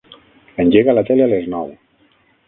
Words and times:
Engega 0.63 0.95
la 0.99 1.03
tele 1.09 1.25
a 1.25 1.27
les 1.33 1.45
nou. 1.55 1.69